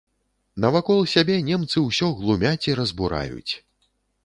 [0.63, 3.53] Навакол сябе немцы ўсё глумяць і разбураюць.